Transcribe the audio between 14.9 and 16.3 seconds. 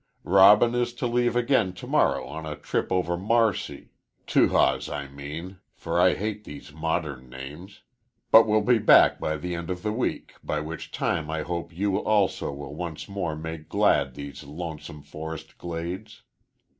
forest glades.